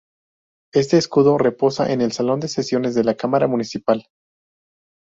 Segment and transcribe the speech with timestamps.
[0.73, 4.07] Este escudo reposa en el salón de sesiones de la Cámara Municipal.